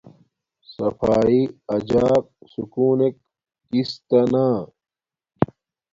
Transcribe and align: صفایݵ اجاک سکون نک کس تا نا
صفایݵ 0.71 1.41
اجاک 1.75 2.23
سکون 2.51 2.93
نک 2.99 3.15
کس 3.69 3.91
تا 4.07 4.19
نا 4.31 4.45